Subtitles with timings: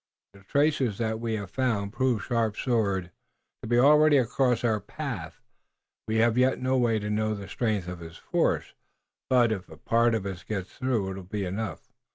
[0.33, 3.11] "The traces that we have found prove Sharp Sword
[3.61, 5.39] to be already across our path.
[6.07, 8.73] We have yet no way to know the strength of his force,
[9.29, 11.91] but, if a part of us get through, it will be enough."